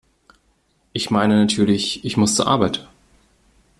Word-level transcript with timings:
Ich 0.93 1.11
meine 1.11 1.37
natürlich, 1.39 2.03
ich 2.03 2.17
muss 2.17 2.33
zur 2.33 2.47
Arbeit! 2.47 2.87